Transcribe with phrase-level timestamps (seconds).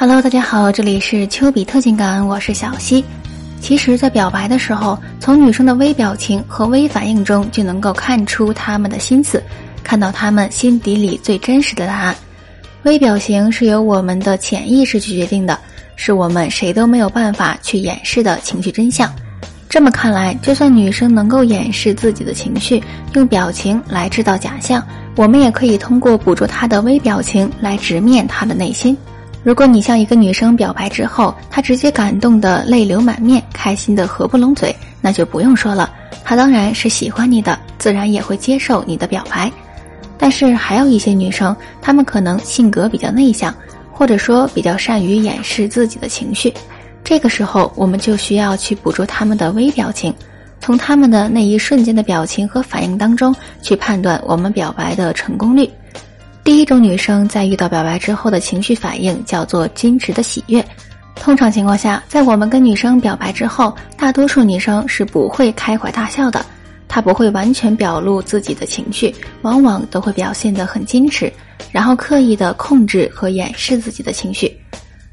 [0.00, 3.04] Hello，大家好，这里是丘比特情感，我是小溪。
[3.60, 9.42] 其实，在表白的时候，从女生的微表情和微反应中就能够看出她们的心思，
[9.84, 12.16] 看到她们心底里最真实的答案。
[12.84, 15.60] 微表情是由我们的潜意识去决定的，
[15.96, 19.14] 是我们谁都没有办法去掩饰的情绪真相。
[19.68, 22.82] 这么看来，就算女生能够掩饰自己的情绪，
[23.12, 24.82] 用表情来制造假象，
[25.14, 28.96] 我们也可以通过捕捉她的微表情来直面她的内心。
[29.42, 35.90] 如果你向一个女生表白之后，她直接感动的泪流满面，开心的合不拢嘴，那就不用说了，
[36.22, 39.50] 她当然是喜欢你的，自然也会接受你的表白。
[40.18, 43.54] 但是还有一些女生，她们可能性格比较内向，
[43.90, 46.52] 或者说比较善于掩饰自己的情绪，
[47.02, 50.14] 这个时候我们就需要去捕捉她们的微表情，
[50.60, 55.66] 从她们的那一瞬间的表情和反应当中去判断我们表白的成功率。
[56.42, 60.64] 第一种女生在遇到表白之后的情绪反应叫做矜持的喜悦。
[61.14, 66.44] 通常情况下，在我们跟女生表白之后，大多数女生是不会开怀大笑的，
[66.88, 71.30] 她不会完全表露自己的情绪，往往都会表现得很矜持，
[71.70, 74.56] 然后刻意的控制和掩饰自己的情绪。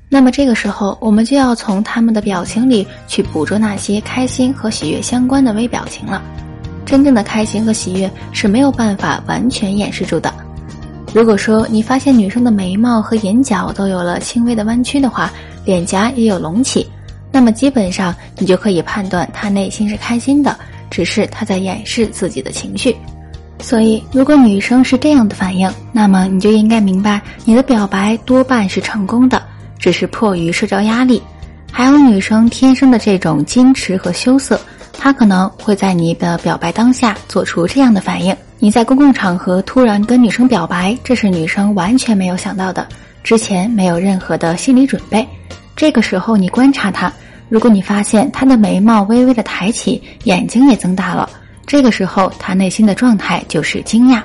[0.08, 6.22] 那么这个时候，我们就要从他们的表情里去捕捉那些开心和喜悦相关的微表情了。
[6.86, 10.34] 真正的开心和喜悦是没有办法完全掩饰住的。
[11.18, 15.34] 如果说你发现女生的眉毛和眼角都有了轻微的弯曲的话，
[15.66, 16.88] 脸颊也有隆起，
[17.32, 20.56] 那么基本上你就可以判断她内心是开心的，
[20.92, 22.96] 只是她在掩饰自己的情绪。
[23.60, 29.42] 所以，如果女生是这样的反应，那么你就应该明白，你的表白多半是成功的，
[29.80, 31.20] 只是迫于社交压力。
[31.72, 34.62] 还有女生天生的这种矜持和羞涩，
[34.94, 38.38] 她可能会在你的表白当下做出这样的反应。
[38.60, 42.88] 你在公共场合突然跟女生表白，这是女生完全没有想到的，
[43.24, 45.28] 之前没有任何的心理准备。
[45.76, 47.12] 这个时候你观察她，
[47.50, 51.30] 如果你发现她的眉毛微微的抬起，眼睛也增大了，
[51.68, 54.24] 这个时候她内心的状态就是惊讶。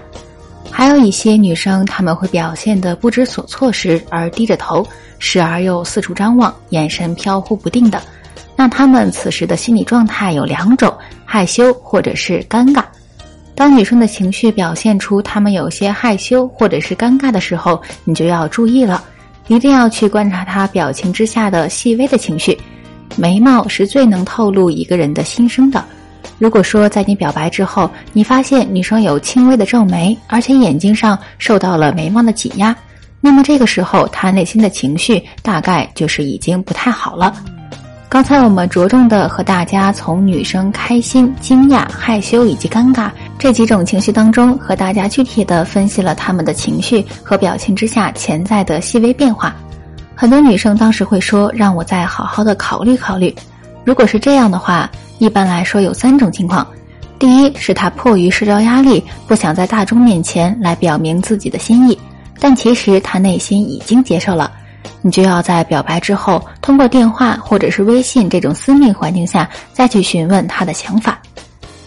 [0.71, 4.87] 还有一些女生，她们会表现得不知所措时而低着头，
[5.19, 8.01] 时而又四处张望，眼神飘忽不定的，
[8.57, 10.91] 那她们此时的心理状态有两种：
[11.27, 12.83] 害羞或者是尴尬。
[13.63, 19.01] 当女生的情绪表现出她们有些害羞或者是尴尬的时候，你就要注意了，
[19.47, 22.59] 一定要去观察她表情之下的细微的情绪。
[23.15, 25.85] 眉毛是最能透露一个人的心声的。
[26.41, 32.75] 如果说在你表白之后，你发现女生有轻微的皱眉，而且眼睛上受到了眉毛的挤压，
[33.21, 37.33] 那么这个时候她内心的情绪大概就是已经不太好了。
[38.09, 43.09] 刚才我们着重的和大家从女生开心、惊讶、害羞以及尴尬
[43.43, 49.53] 这几种情绪当中，和大家具体的分析了他们的情绪和表情之下潜在的细微变化。
[50.15, 53.35] 很多女生当时会说：“让我再好好的考虑考虑。”
[53.85, 54.89] 如果是这样的话，
[55.19, 56.65] 一般来说有三种情况：
[57.19, 61.99] 第一是她迫于社交压力，不想在大众面前来表明自己的心意，
[62.39, 64.53] 但其实她内心已经接受了。
[65.01, 71.19] 你就要在表白之后，通过电话或者是微信这种私密环境下再去询问他的想法。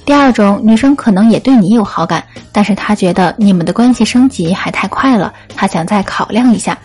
[0.05, 6.77] 第二种，女生可能也对你有好感，但是她觉得你们的关系升级还太快了，她想再考量一下。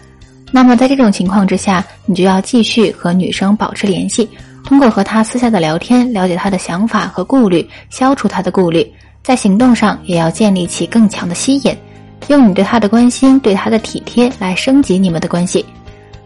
[0.50, 4.26] 那么在这种情况之下，你就要继续和女生保持联系，
[4.64, 8.91] 通过和她私下的聊天，了解她的想法和顾虑，消除她的顾虑。
[9.22, 11.76] 在行动上也要建立起更强的吸引，
[12.28, 15.62] 用你对她的关心、对她的体贴来升级你们的关系。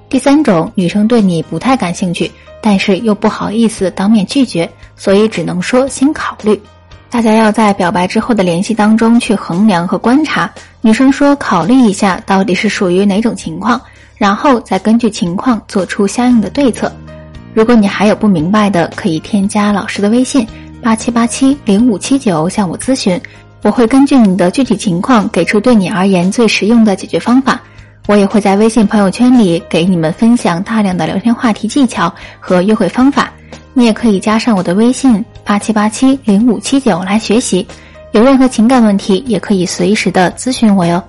[0.08, 2.30] 第三种，女生对你不太感兴趣，
[2.62, 6.58] 但是又不好意思当面拒绝，所以只能说先考虑。
[7.14, 13.80] 大家要在表白之后的联系当中去衡量和观察，女生说考虑一下到底是属于哪种情况，
[14.16, 16.92] 然后再根据情况做出相应的对策。
[17.54, 20.44] 如果你还有不明白的，可以添加老师的微信
[20.82, 23.20] 八七八七零五七九向我咨询，
[23.62, 27.60] 我会根据你的具体情况给出对你而言最实用的解决方法。
[28.08, 33.32] 我也会在微信朋友圈里给你们分享大量的聊天话题技巧和约会方法，
[33.72, 37.66] 你也可以加上我的微信八七八七零五七九来学习。
[38.12, 41.02] 有任何情感问题，也可以随时的咨询我哟。